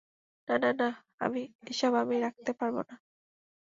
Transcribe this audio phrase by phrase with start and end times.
[0.47, 0.87] না, না, না,
[1.67, 2.95] এসব আমি রাখতে পারবো না।